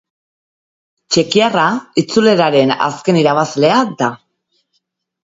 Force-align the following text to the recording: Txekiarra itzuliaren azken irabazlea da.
Txekiarra 1.15 1.65
itzuliaren 2.01 2.73
azken 2.85 3.19
irabazlea 3.25 3.83
da. 4.01 4.09